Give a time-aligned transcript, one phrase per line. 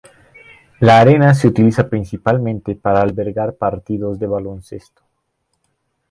[0.79, 5.03] La arena se utiliza principalmente para albergar partidos de baloncesto.